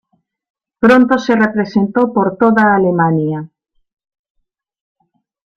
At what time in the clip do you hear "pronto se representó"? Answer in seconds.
0.79-2.11